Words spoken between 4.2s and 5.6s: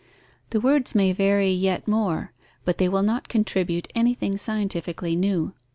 scientifically new.